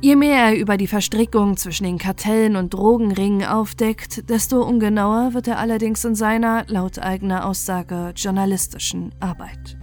Je 0.00 0.14
mehr 0.14 0.50
er 0.50 0.56
über 0.56 0.76
die 0.76 0.86
Verstrickung 0.86 1.56
zwischen 1.56 1.82
den 1.82 1.98
Kartellen 1.98 2.54
und 2.54 2.72
Drogenringen 2.72 3.44
aufdeckt, 3.44 4.30
desto 4.30 4.62
ungenauer 4.62 5.34
wird 5.34 5.48
er 5.48 5.58
allerdings 5.58 6.04
in 6.04 6.14
seiner, 6.14 6.64
laut 6.68 7.00
eigener 7.00 7.44
Aussage, 7.44 8.12
journalistischen 8.14 9.12
Arbeit. 9.18 9.77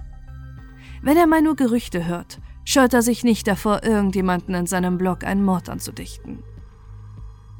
Wenn 1.05 1.17
er 1.17 1.27
mal 1.27 1.43
nur 1.43 1.55
Gerüchte 1.55 2.07
hört, 2.07 2.39
scheut 2.63 2.95
er 2.95 3.03
sich 3.03 3.23
nicht 3.23 3.45
davor, 3.45 3.83
irgendjemanden 3.83 4.55
in 4.55 4.65
seinem 4.65 4.97
Blog 4.97 5.23
einen 5.23 5.43
Mord 5.43 5.69
anzudichten. 5.69 6.39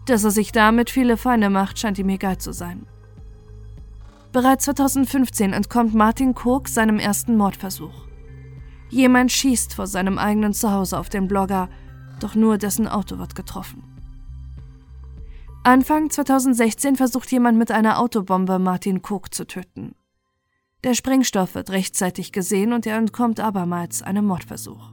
Dass 0.08 0.24
er 0.24 0.32
sich 0.32 0.52
damit 0.52 0.90
viele 0.90 1.16
Feinde 1.16 1.52
macht, 1.52 1.78
scheint 1.78 2.00
ihm 2.00 2.10
egal 2.10 2.40
zu 2.40 2.54
sein. 2.54 2.88
Bereits 4.32 4.66
2015 4.66 5.54
entkommt 5.54 5.94
Martin 5.94 6.34
Koch 6.34 6.66
seinem 6.66 6.98
ersten 6.98 7.38
Mordversuch. 7.38 8.08
Jemand 8.90 9.32
schießt 9.32 9.76
vor 9.76 9.86
seinem 9.86 10.18
eigenen 10.18 10.54
Zuhause 10.54 10.98
auf 10.98 11.10
den 11.10 11.28
Blogger 11.28 11.70
doch 12.20 12.34
nur 12.34 12.58
dessen 12.58 12.88
Auto 12.88 13.20
wird 13.20 13.36
getroffen. 13.36 13.84
Anfang 15.64 16.10
2016 16.10 16.96
versucht 16.96 17.32
jemand 17.32 17.60
mit 17.60 17.70
einer 17.70 18.00
Autobombe 18.00 18.58
Martin 18.58 19.02
Cook 19.08 19.32
zu 19.36 19.46
töten. 19.46 19.94
Der 20.86 20.94
Sprengstoff 20.94 21.56
wird 21.56 21.72
rechtzeitig 21.72 22.32
gesehen 22.32 22.72
und 22.72 22.86
er 22.86 22.98
entkommt 22.98 23.40
abermals 23.40 24.04
einem 24.04 24.26
Mordversuch. 24.26 24.92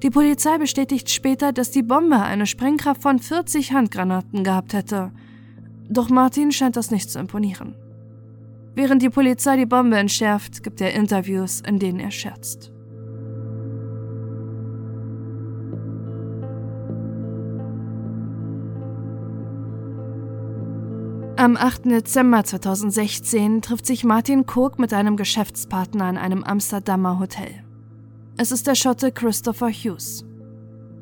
Die 0.00 0.10
Polizei 0.10 0.58
bestätigt 0.58 1.10
später, 1.10 1.52
dass 1.52 1.72
die 1.72 1.82
Bombe 1.82 2.20
eine 2.20 2.46
Sprengkraft 2.46 3.02
von 3.02 3.18
40 3.18 3.72
Handgranaten 3.72 4.44
gehabt 4.44 4.74
hätte. 4.74 5.10
Doch 5.88 6.08
Martin 6.08 6.52
scheint 6.52 6.76
das 6.76 6.92
nicht 6.92 7.10
zu 7.10 7.18
imponieren. 7.18 7.74
Während 8.76 9.02
die 9.02 9.10
Polizei 9.10 9.56
die 9.56 9.66
Bombe 9.66 9.98
entschärft, 9.98 10.62
gibt 10.62 10.80
er 10.80 10.94
Interviews, 10.94 11.60
in 11.60 11.80
denen 11.80 11.98
er 11.98 12.12
scherzt. 12.12 12.70
Am 21.48 21.56
8. 21.56 21.86
Dezember 21.86 22.44
2016 22.44 23.62
trifft 23.62 23.86
sich 23.86 24.04
Martin 24.04 24.40
Cook 24.40 24.78
mit 24.78 24.92
einem 24.92 25.16
Geschäftspartner 25.16 26.10
in 26.10 26.18
einem 26.18 26.44
Amsterdamer 26.44 27.18
Hotel. 27.18 27.64
Es 28.36 28.52
ist 28.52 28.66
der 28.66 28.74
Schotte 28.74 29.12
Christopher 29.12 29.70
Hughes. 29.70 30.26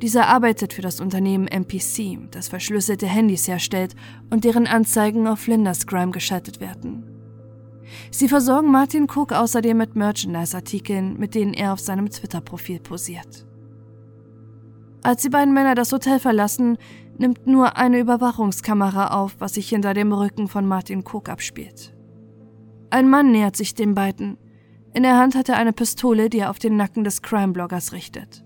Dieser 0.00 0.28
arbeitet 0.28 0.72
für 0.72 0.82
das 0.82 1.00
Unternehmen 1.00 1.48
MPC, 1.48 2.30
das 2.30 2.46
verschlüsselte 2.46 3.08
Handys 3.08 3.48
herstellt 3.48 3.96
und 4.30 4.44
deren 4.44 4.68
Anzeigen 4.68 5.26
auf 5.26 5.40
Flinders 5.40 5.84
Crime 5.84 6.12
geschaltet 6.12 6.60
werden. 6.60 7.02
Sie 8.12 8.28
versorgen 8.28 8.70
Martin 8.70 9.08
Cook 9.12 9.32
außerdem 9.32 9.76
mit 9.76 9.96
Merchandise-Artikeln, 9.96 11.18
mit 11.18 11.34
denen 11.34 11.54
er 11.54 11.72
auf 11.72 11.80
seinem 11.80 12.08
Twitter-Profil 12.08 12.78
posiert. 12.78 13.44
Als 15.02 15.22
die 15.22 15.28
beiden 15.28 15.54
Männer 15.54 15.74
das 15.74 15.92
Hotel 15.92 16.18
verlassen, 16.18 16.78
nimmt 17.18 17.46
nur 17.46 17.76
eine 17.76 17.98
Überwachungskamera 17.98 19.08
auf, 19.08 19.36
was 19.38 19.54
sich 19.54 19.68
hinter 19.68 19.94
dem 19.94 20.12
Rücken 20.12 20.48
von 20.48 20.66
Martin 20.66 21.04
Cook 21.06 21.28
abspielt. 21.28 21.94
Ein 22.90 23.08
Mann 23.08 23.32
nähert 23.32 23.56
sich 23.56 23.74
den 23.74 23.94
beiden. 23.94 24.38
In 24.94 25.02
der 25.02 25.16
Hand 25.16 25.34
hat 25.34 25.48
er 25.48 25.56
eine 25.56 25.72
Pistole, 25.72 26.30
die 26.30 26.38
er 26.38 26.50
auf 26.50 26.58
den 26.58 26.76
Nacken 26.76 27.04
des 27.04 27.22
Crime-Bloggers 27.22 27.92
richtet. 27.92 28.44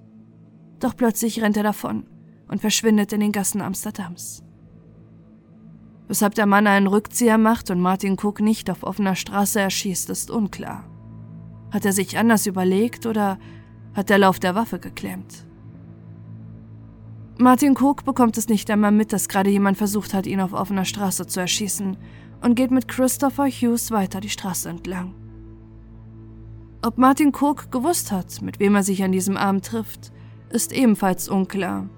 Doch 0.80 0.96
plötzlich 0.96 1.42
rennt 1.42 1.56
er 1.56 1.62
davon 1.62 2.06
und 2.48 2.60
verschwindet 2.60 3.12
in 3.12 3.20
den 3.20 3.32
Gassen 3.32 3.60
Amsterdams. 3.60 4.42
Weshalb 6.08 6.34
der 6.34 6.46
Mann 6.46 6.66
einen 6.66 6.88
Rückzieher 6.88 7.38
macht 7.38 7.70
und 7.70 7.80
Martin 7.80 8.16
Cook 8.20 8.40
nicht 8.40 8.68
auf 8.68 8.82
offener 8.82 9.14
Straße 9.14 9.60
erschießt, 9.60 10.10
ist 10.10 10.30
unklar. 10.30 10.84
Hat 11.70 11.84
er 11.84 11.92
sich 11.92 12.18
anders 12.18 12.46
überlegt 12.46 13.06
oder 13.06 13.38
hat 13.94 14.10
der 14.10 14.18
Lauf 14.18 14.40
der 14.40 14.56
Waffe 14.56 14.80
geklemmt? 14.80 15.46
Martin 17.40 17.74
Cook 17.74 18.04
bekommt 18.04 18.36
es 18.36 18.50
nicht 18.50 18.70
einmal 18.70 18.92
mit, 18.92 19.14
dass 19.14 19.26
gerade 19.26 19.48
jemand 19.48 19.78
versucht 19.78 20.12
hat, 20.12 20.26
ihn 20.26 20.42
auf 20.42 20.52
offener 20.52 20.84
Straße 20.84 21.26
zu 21.26 21.40
erschießen 21.40 21.96
und 22.42 22.54
geht 22.54 22.70
mit 22.70 22.86
Christopher 22.86 23.46
Hughes 23.46 23.90
weiter 23.90 24.20
die 24.20 24.28
Straße 24.28 24.68
entlang. 24.68 25.14
Ob 26.82 26.98
Martin 26.98 27.32
Cook 27.34 27.72
gewusst 27.72 28.12
hat, 28.12 28.42
mit 28.42 28.60
wem 28.60 28.74
er 28.74 28.82
sich 28.82 29.02
an 29.02 29.12
diesem 29.12 29.38
Abend 29.38 29.64
trifft, 29.64 30.12
ist 30.50 30.70
ebenfalls 30.70 31.30
unklar. 31.30 31.88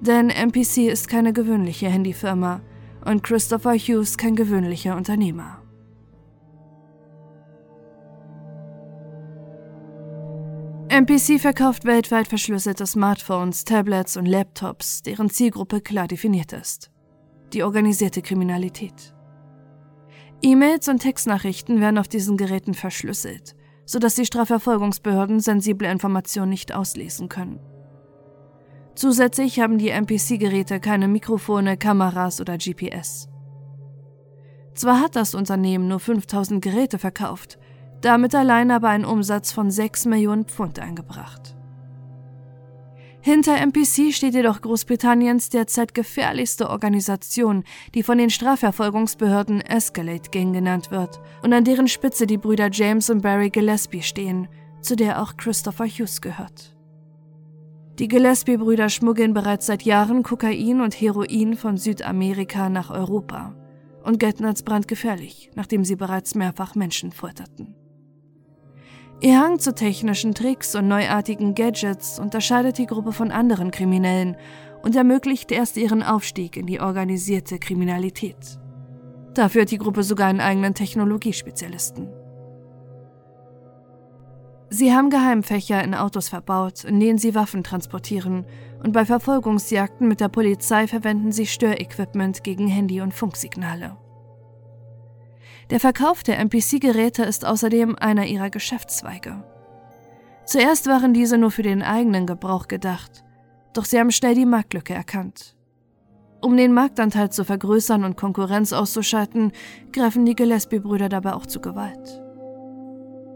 Denn 0.00 0.30
MPC 0.30 0.88
ist 0.90 1.06
keine 1.06 1.32
gewöhnliche 1.32 1.88
Handyfirma 1.88 2.60
und 3.04 3.22
Christopher 3.22 3.74
Hughes 3.74 4.18
kein 4.18 4.34
gewöhnlicher 4.34 4.96
Unternehmer. 4.96 5.61
MPC 10.92 11.40
verkauft 11.40 11.86
weltweit 11.86 12.28
verschlüsselte 12.28 12.84
Smartphones, 12.84 13.64
Tablets 13.64 14.18
und 14.18 14.26
Laptops, 14.26 15.00
deren 15.00 15.30
Zielgruppe 15.30 15.80
klar 15.80 16.06
definiert 16.06 16.52
ist. 16.52 16.90
Die 17.54 17.62
organisierte 17.62 18.20
Kriminalität. 18.20 19.14
E-Mails 20.42 20.88
und 20.88 20.98
Textnachrichten 20.98 21.80
werden 21.80 21.96
auf 21.96 22.08
diesen 22.08 22.36
Geräten 22.36 22.74
verschlüsselt, 22.74 23.56
sodass 23.86 24.16
die 24.16 24.26
Strafverfolgungsbehörden 24.26 25.40
sensible 25.40 25.90
Informationen 25.90 26.50
nicht 26.50 26.74
auslesen 26.74 27.30
können. 27.30 27.58
Zusätzlich 28.94 29.60
haben 29.60 29.78
die 29.78 29.88
MPC-Geräte 29.88 30.78
keine 30.78 31.08
Mikrofone, 31.08 31.78
Kameras 31.78 32.38
oder 32.38 32.58
GPS. 32.58 33.30
Zwar 34.74 35.00
hat 35.00 35.16
das 35.16 35.34
Unternehmen 35.34 35.88
nur 35.88 36.00
5000 36.00 36.62
Geräte 36.62 36.98
verkauft, 36.98 37.58
damit 38.02 38.34
allein 38.34 38.70
aber 38.70 38.88
einen 38.88 39.04
Umsatz 39.04 39.52
von 39.52 39.70
6 39.70 40.06
Millionen 40.06 40.44
Pfund 40.44 40.78
eingebracht. 40.78 41.56
Hinter 43.24 43.56
MPC 43.56 44.12
steht 44.12 44.34
jedoch 44.34 44.60
Großbritanniens 44.60 45.48
derzeit 45.48 45.94
gefährlichste 45.94 46.68
Organisation, 46.68 47.62
die 47.94 48.02
von 48.02 48.18
den 48.18 48.30
Strafverfolgungsbehörden 48.30 49.60
Escalate 49.60 50.30
Gang 50.30 50.52
genannt 50.52 50.90
wird 50.90 51.20
und 51.42 51.52
an 51.52 51.62
deren 51.62 51.86
Spitze 51.86 52.26
die 52.26 52.38
Brüder 52.38 52.68
James 52.72 53.10
und 53.10 53.22
Barry 53.22 53.50
Gillespie 53.50 54.02
stehen, 54.02 54.48
zu 54.80 54.96
der 54.96 55.22
auch 55.22 55.36
Christopher 55.36 55.86
Hughes 55.86 56.20
gehört. 56.20 56.74
Die 58.00 58.08
Gillespie-Brüder 58.08 58.88
schmuggeln 58.88 59.34
bereits 59.34 59.66
seit 59.66 59.82
Jahren 59.82 60.24
Kokain 60.24 60.80
und 60.80 61.00
Heroin 61.00 61.56
von 61.56 61.76
Südamerika 61.76 62.68
nach 62.68 62.90
Europa 62.90 63.54
und 64.02 64.18
gelten 64.18 64.44
als 64.44 64.64
brandgefährlich, 64.64 65.50
nachdem 65.54 65.84
sie 65.84 65.94
bereits 65.94 66.34
mehrfach 66.34 66.74
Menschen 66.74 67.12
folterten. 67.12 67.76
Ihr 69.22 69.38
Hang 69.38 69.60
zu 69.60 69.72
technischen 69.72 70.34
Tricks 70.34 70.74
und 70.74 70.88
neuartigen 70.88 71.54
Gadgets 71.54 72.18
unterscheidet 72.18 72.78
die 72.78 72.86
Gruppe 72.86 73.12
von 73.12 73.30
anderen 73.30 73.70
Kriminellen 73.70 74.36
und 74.82 74.96
ermöglicht 74.96 75.52
erst 75.52 75.76
ihren 75.76 76.02
Aufstieg 76.02 76.56
in 76.56 76.66
die 76.66 76.80
organisierte 76.80 77.60
Kriminalität. 77.60 78.58
Dafür 79.34 79.62
hat 79.62 79.70
die 79.70 79.78
Gruppe 79.78 80.02
sogar 80.02 80.26
einen 80.26 80.40
eigenen 80.40 80.74
Technologiespezialisten. 80.74 82.08
Sie 84.70 84.92
haben 84.92 85.08
Geheimfächer 85.08 85.84
in 85.84 85.94
Autos 85.94 86.28
verbaut, 86.28 86.82
in 86.82 86.98
denen 86.98 87.18
sie 87.18 87.36
Waffen 87.36 87.62
transportieren, 87.62 88.44
und 88.82 88.92
bei 88.92 89.04
Verfolgungsjagden 89.04 90.08
mit 90.08 90.18
der 90.18 90.30
Polizei 90.30 90.88
verwenden 90.88 91.30
sie 91.30 91.46
Störequipment 91.46 92.42
gegen 92.42 92.66
Handy- 92.66 93.00
und 93.00 93.14
Funksignale. 93.14 93.96
Der 95.72 95.80
Verkauf 95.80 96.22
der 96.22 96.38
MPC-Geräte 96.38 97.22
ist 97.22 97.46
außerdem 97.46 97.96
einer 97.98 98.26
ihrer 98.26 98.50
Geschäftszweige. 98.50 99.42
Zuerst 100.44 100.86
waren 100.86 101.14
diese 101.14 101.38
nur 101.38 101.50
für 101.50 101.62
den 101.62 101.80
eigenen 101.80 102.26
Gebrauch 102.26 102.68
gedacht, 102.68 103.24
doch 103.72 103.86
sie 103.86 103.98
haben 103.98 104.10
schnell 104.10 104.34
die 104.34 104.44
Marktlücke 104.44 104.92
erkannt. 104.92 105.56
Um 106.42 106.58
den 106.58 106.74
Marktanteil 106.74 107.32
zu 107.32 107.46
vergrößern 107.46 108.04
und 108.04 108.18
Konkurrenz 108.18 108.74
auszuschalten, 108.74 109.52
greifen 109.94 110.26
die 110.26 110.36
Gillespie-Brüder 110.36 111.08
dabei 111.08 111.32
auch 111.32 111.46
zu 111.46 111.58
Gewalt. 111.58 112.20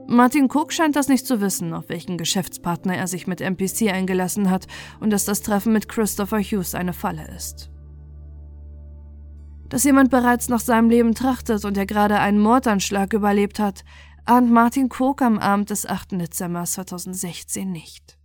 Martin 0.07 0.51
Cook 0.53 0.75
scheint 0.75 0.95
das 0.95 1.09
nicht 1.09 1.27
zu 1.27 1.41
wissen, 1.41 1.73
auf 1.73 1.89
welchen 1.89 2.19
Geschäftspartner 2.19 2.99
er 2.99 3.07
sich 3.07 3.27
mit 3.27 3.41
MPC 3.41 3.91
eingelassen 3.91 4.51
hat 4.51 4.67
und 5.01 5.09
dass 5.09 5.25
das 5.25 5.41
Treffen 5.41 5.73
mit 5.73 5.89
Christopher 5.89 6.41
Hughes 6.41 6.75
eine 6.75 6.93
Falle 6.93 7.27
ist. 7.35 7.71
Dass 9.69 9.85
jemand 9.85 10.11
bereits 10.11 10.49
nach 10.49 10.61
seinem 10.61 10.91
Leben 10.91 11.15
trachtet 11.15 11.65
und 11.65 11.77
er 11.77 11.87
gerade 11.87 12.21
einen 12.21 12.39
Mordanschlag 12.39 13.13
überlebt 13.13 13.59
hat, 13.59 13.85
ahnt 14.25 14.51
Martin 14.51 14.89
Koch 14.89 15.21
am 15.21 15.39
Abend 15.39 15.71
des 15.71 15.87
8. 15.87 16.13
Dezember 16.13 16.65
2016 16.65 17.71
nicht. 17.71 18.17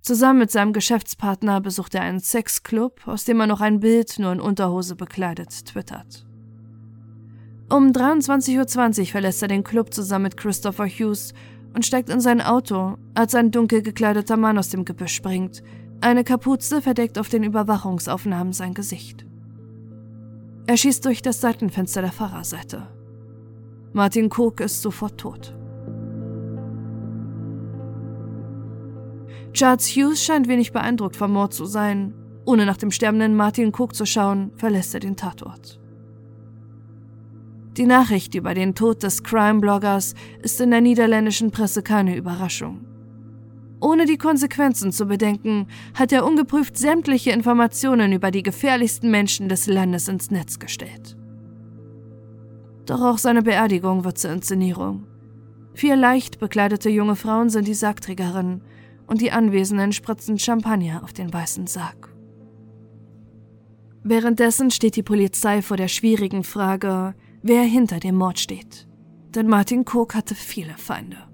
Zusammen 0.00 0.38
mit 0.38 0.50
seinem 0.50 0.72
Geschäftspartner 0.72 1.60
besucht 1.60 1.94
er 1.94 2.00
einen 2.00 2.20
Sexclub, 2.20 3.06
aus 3.06 3.24
dem 3.24 3.38
er 3.40 3.46
noch 3.46 3.60
ein 3.60 3.80
Bild 3.80 4.18
nur 4.18 4.32
in 4.32 4.40
Unterhose 4.40 4.96
bekleidet 4.96 5.66
twittert. 5.66 6.26
Um 7.68 7.92
23.20 7.92 9.00
Uhr 9.00 9.06
verlässt 9.06 9.42
er 9.42 9.48
den 9.48 9.62
Club 9.62 9.92
zusammen 9.94 10.24
mit 10.24 10.36
Christopher 10.36 10.86
Hughes 10.86 11.34
und 11.74 11.86
steigt 11.86 12.08
in 12.08 12.20
sein 12.20 12.40
Auto, 12.40 12.96
als 13.14 13.34
ein 13.34 13.52
dunkel 13.52 13.82
gekleideter 13.82 14.36
Mann 14.36 14.58
aus 14.58 14.70
dem 14.70 14.84
Gebüsch 14.84 15.14
springt. 15.14 15.62
Eine 16.00 16.24
Kapuze 16.24 16.82
verdeckt 16.82 17.18
auf 17.18 17.28
den 17.28 17.44
Überwachungsaufnahmen 17.44 18.52
sein 18.52 18.74
Gesicht. 18.74 19.26
Er 20.70 20.76
schießt 20.76 21.04
durch 21.04 21.20
das 21.20 21.40
Seitenfenster 21.40 22.00
der 22.00 22.12
Fahrerseite. 22.12 22.86
Martin 23.92 24.30
Cook 24.30 24.60
ist 24.60 24.80
sofort 24.82 25.18
tot. 25.18 25.52
Charles 29.52 29.88
Hughes 29.88 30.22
scheint 30.22 30.46
wenig 30.46 30.70
beeindruckt 30.70 31.16
vom 31.16 31.32
Mord 31.32 31.52
zu 31.52 31.64
sein. 31.64 32.14
Ohne 32.44 32.66
nach 32.66 32.76
dem 32.76 32.92
sterbenden 32.92 33.34
Martin 33.34 33.72
Cook 33.76 33.96
zu 33.96 34.06
schauen, 34.06 34.52
verlässt 34.54 34.94
er 34.94 35.00
den 35.00 35.16
Tatort. 35.16 35.80
Die 37.76 37.86
Nachricht 37.86 38.36
über 38.36 38.54
den 38.54 38.76
Tod 38.76 39.02
des 39.02 39.24
Crime-Bloggers 39.24 40.14
ist 40.40 40.60
in 40.60 40.70
der 40.70 40.82
niederländischen 40.82 41.50
Presse 41.50 41.82
keine 41.82 42.14
Überraschung. 42.14 42.86
Ohne 43.80 44.04
die 44.04 44.18
Konsequenzen 44.18 44.92
zu 44.92 45.06
bedenken, 45.06 45.66
hat 45.94 46.12
er 46.12 46.26
ungeprüft 46.26 46.76
sämtliche 46.76 47.30
Informationen 47.30 48.12
über 48.12 48.30
die 48.30 48.42
gefährlichsten 48.42 49.10
Menschen 49.10 49.48
des 49.48 49.66
Landes 49.66 50.08
ins 50.08 50.30
Netz 50.30 50.58
gestellt. 50.58 51.16
Doch 52.84 53.00
auch 53.00 53.18
seine 53.18 53.42
Beerdigung 53.42 54.04
wird 54.04 54.18
zur 54.18 54.32
Inszenierung. 54.32 55.06
Vier 55.74 55.96
leicht 55.96 56.38
bekleidete 56.38 56.90
junge 56.90 57.16
Frauen 57.16 57.48
sind 57.48 57.66
die 57.68 57.74
Sargträgerinnen 57.74 58.62
und 59.06 59.20
die 59.20 59.32
Anwesenden 59.32 59.92
spritzen 59.92 60.38
Champagner 60.38 61.02
auf 61.02 61.12
den 61.12 61.32
weißen 61.32 61.66
Sarg. 61.66 62.14
Währenddessen 64.02 64.70
steht 64.70 64.96
die 64.96 65.02
Polizei 65.02 65.62
vor 65.62 65.76
der 65.76 65.88
schwierigen 65.88 66.42
Frage, 66.44 67.14
wer 67.42 67.62
hinter 67.62 68.00
dem 68.00 68.16
Mord 68.16 68.38
steht. 68.38 68.88
Denn 69.34 69.46
Martin 69.46 69.84
Cook 69.86 70.14
hatte 70.14 70.34
viele 70.34 70.74
Feinde. 70.76 71.29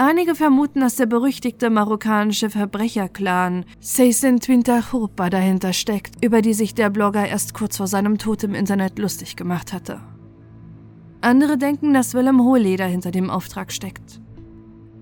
Einige 0.00 0.36
vermuten, 0.36 0.78
dass 0.78 0.94
der 0.94 1.06
berüchtigte 1.06 1.70
marokkanische 1.70 2.50
Verbrecherclan 2.50 3.64
Seysin 3.80 4.38
Twintahupa 4.38 5.28
dahinter 5.28 5.72
steckt, 5.72 6.24
über 6.24 6.40
die 6.40 6.54
sich 6.54 6.72
der 6.72 6.88
Blogger 6.88 7.26
erst 7.26 7.52
kurz 7.52 7.78
vor 7.78 7.88
seinem 7.88 8.16
Tod 8.16 8.44
im 8.44 8.54
Internet 8.54 9.00
lustig 9.00 9.34
gemacht 9.34 9.72
hatte. 9.72 9.98
Andere 11.20 11.58
denken, 11.58 11.94
dass 11.94 12.14
Willem 12.14 12.40
Hohleder 12.40 12.86
hinter 12.86 13.10
dem 13.10 13.28
Auftrag 13.28 13.72
steckt. 13.72 14.20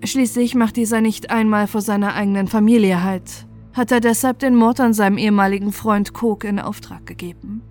Schließlich 0.03 0.55
macht 0.55 0.77
dieser 0.77 0.99
nicht 0.99 1.29
einmal 1.29 1.67
vor 1.67 1.81
seiner 1.81 2.15
eigenen 2.15 2.47
Familie 2.47 3.03
halt, 3.03 3.45
hat 3.73 3.91
er 3.91 3.99
deshalb 3.99 4.39
den 4.39 4.55
Mord 4.55 4.79
an 4.79 4.93
seinem 4.93 5.19
ehemaligen 5.19 5.73
Freund 5.73 6.11
Cook 6.19 6.43
in 6.43 6.59
Auftrag 6.59 7.05
gegeben. 7.05 7.61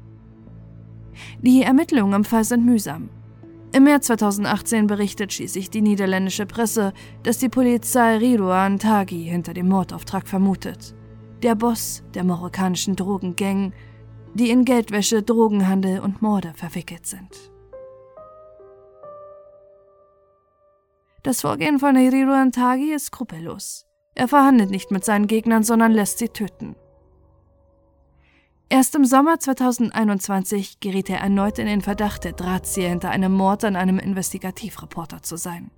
Die 1.43 1.63
Ermittlungen 1.63 2.15
im 2.15 2.25
Fall 2.25 2.45
sind 2.45 2.65
mühsam. 2.65 3.09
Im 3.77 3.85
März 3.85 4.07
2018 4.07 4.87
berichtet 4.87 5.35
schließlich 5.35 5.69
die 5.69 5.83
niederländische 5.83 6.47
Presse, 6.47 6.95
dass 7.25 7.37
die 7.37 7.51
Polizei 7.51 8.17
Ridouan 8.17 8.79
Taghi 8.79 9.25
hinter 9.25 9.53
dem 9.53 9.69
Mordauftrag 9.69 10.27
vermutet. 10.27 10.95
Der 11.43 11.57
Boss 11.57 12.03
der 12.15 12.25
marokkanischen 12.25 12.97
Drogengang, 12.97 13.75
die 14.33 14.49
in 14.49 14.65
Geldwäsche, 14.65 15.23
Drogenhandel 15.23 16.01
und 16.01 16.23
Morde 16.23 16.55
verwickelt 16.57 17.05
sind. 17.05 17.53
Das 21.23 21.43
Vorgehen 21.43 21.79
von 21.79 21.97
Hiriru 21.97 22.33
Antagi 22.33 22.95
ist 22.95 23.09
skrupellos. 23.09 23.85
Er 24.15 24.27
verhandelt 24.27 24.71
nicht 24.71 24.91
mit 24.91 25.05
seinen 25.05 25.27
Gegnern, 25.27 25.65
sondern 25.65 25.93
lässt 25.93 26.17
sie 26.17 26.31
töten. 26.31 26.77
Erst 28.69 28.97
im 28.97 29.05
Sommer 29.05 29.39
2021 29.39 30.81
geriet 30.81 31.09
er 31.09 31.21
erneut 31.21 31.61
in 31.61 31.67
den 31.67 31.83
Verdacht, 31.83 32.25
der 32.25 32.33
Drahtzieher 32.33 32.89
hinter 32.89 33.11
einem 33.11 33.33
Mord 33.33 33.65
an 33.65 33.77
einem 33.77 34.01
Investigativreporter 34.01 35.23
zu 35.23 35.37
sein. 35.37 35.71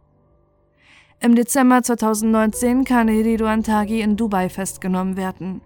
Im 1.21 1.35
Dezember 1.35 1.83
2019 1.83 2.85
kann 2.85 3.09
Hiriru 3.09 3.45
Antagi 3.45 4.01
in 4.01 4.17
Dubai 4.17 4.49
festgenommen 4.49 5.19
werden. 5.19 5.61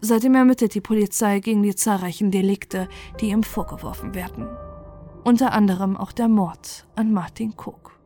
Seitdem 0.00 0.36
ermittelt 0.36 0.74
die 0.74 0.80
Polizei 0.80 1.40
gegen 1.40 1.64
die 1.64 1.74
zahlreichen 1.74 2.30
Delikte, 2.30 2.88
die 3.20 3.30
ihm 3.30 3.42
vorgeworfen 3.42 4.14
werden. 4.14 4.46
Unter 5.24 5.52
anderem 5.52 5.96
auch 5.96 6.12
der 6.12 6.28
Mord 6.28 6.86
an 6.94 7.12
Martin 7.12 7.54
Cook. 7.56 7.98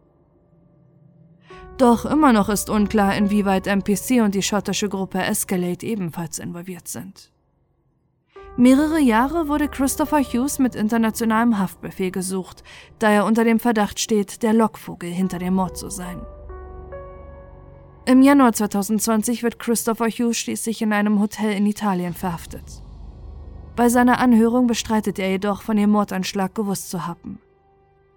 Doch 1.77 2.07
immer 2.07 2.33
noch 2.33 2.49
ist 2.49 2.71
unklar, 2.71 3.15
inwieweit 3.17 3.67
MPC 3.67 4.23
und 4.23 4.35
die 4.35 4.43
schottische 4.43 4.89
Gruppe 4.89 5.19
Escalate 5.19 5.85
ebenfalls 5.85 6.39
involviert 6.39 6.89
sind. 6.89 7.36
Mehrere 8.59 8.99
Jahre 8.99 9.49
wurde 9.49 9.69
Christopher 9.69 10.23
Hughes 10.23 10.59
mit 10.59 10.75
internationalem 10.75 11.59
Haftbefehl 11.59 12.11
gesucht, 12.11 12.65
da 12.99 13.11
er 13.11 13.27
unter 13.27 13.45
dem 13.45 13.61
Verdacht 13.61 14.01
steht, 14.01 14.43
der 14.43 14.55
Lockvogel 14.55 15.11
hinter 15.11 15.39
dem 15.39 15.55
Mord 15.55 15.77
zu 15.77 15.91
sein. 15.91 16.23
Im 18.07 18.23
Januar 18.23 18.55
2020 18.55 19.43
wird 19.43 19.59
Christopher 19.59 20.09
Hughes 20.09 20.39
schließlich 20.39 20.81
in 20.81 20.95
einem 20.95 21.21
Hotel 21.21 21.53
in 21.53 21.67
Italien 21.67 22.15
verhaftet. 22.15 22.83
Bei 23.75 23.91
seiner 23.91 24.21
Anhörung 24.21 24.67
bestreitet 24.67 25.19
er 25.19 25.29
jedoch, 25.29 25.61
von 25.61 25.77
dem 25.77 25.91
Mordanschlag 25.91 26.55
gewusst 26.55 26.89
zu 26.89 27.07
haben. 27.07 27.41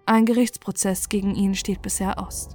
Ein 0.06 0.24
Gerichtsprozess 0.24 1.10
gegen 1.10 1.34
ihn 1.34 1.54
steht 1.54 1.82
bisher 1.82 2.18
aus. 2.18 2.48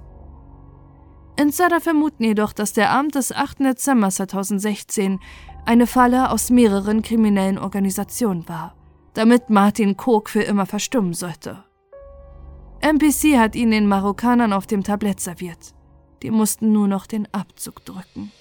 Insider 1.37 1.81
vermuten 1.81 2.23
jedoch, 2.23 2.53
dass 2.53 2.71
der 2.71 2.91
Abend 2.91 3.15
des 3.15 3.33
8. 3.33 3.59
Dezember 3.59 4.09
2016 4.09 5.19
eine 5.65 5.85
Falle 5.85 6.29
aus 6.29 6.49
mehreren 6.49 7.01
kriminellen 7.01 7.57
Organisationen 7.57 8.47
war, 8.47 8.75
damit 9.13 9.49
Martin 9.49 9.97
Koch 9.97 10.29
für 10.29 10.43
immer 10.43 10.65
verstummen 10.65 11.13
sollte. 11.13 11.63
MPC 12.81 13.37
hat 13.37 13.55
ihn 13.55 13.71
den 13.71 13.87
Marokkanern 13.87 14.53
auf 14.53 14.67
dem 14.67 14.83
Tablett 14.83 15.19
serviert. 15.19 15.73
Die 16.23 16.31
mussten 16.31 16.71
nur 16.71 16.87
noch 16.87 17.05
den 17.05 17.27
Abzug 17.33 17.83
drücken. 17.83 18.31